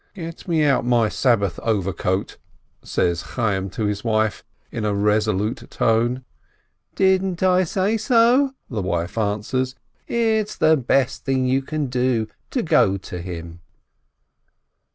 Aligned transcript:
"Give 0.15 0.47
me 0.47 0.63
out 0.63 0.83
my 0.83 1.09
Sabbath 1.09 1.59
overcoat!" 1.61 2.37
says 2.81 3.21
Chayyim 3.35 3.69
to 3.73 3.85
his 3.85 4.03
wife, 4.03 4.43
in 4.71 4.83
a 4.83 4.95
resolute 4.95 5.69
tone. 5.69 6.25
"Didn't 6.95 7.43
I 7.43 7.63
say 7.65 7.97
so?" 7.97 8.55
the 8.67 8.81
wife 8.81 9.15
answers. 9.15 9.75
"It's 10.07 10.55
the 10.55 10.75
best 10.75 11.23
thing 11.25 11.45
you 11.45 11.61
can 11.61 11.85
do, 11.85 12.27
to 12.49 12.63
go 12.63 12.97
to 12.97 13.21
him." 13.21 13.59